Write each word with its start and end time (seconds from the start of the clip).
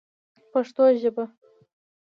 پښتو 0.51 0.83
ژبه 1.01 1.25